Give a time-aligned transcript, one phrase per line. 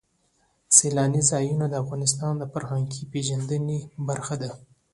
[0.77, 4.51] سیلانی ځایونه د افغانانو د فرهنګي پیژندنې برخه ده.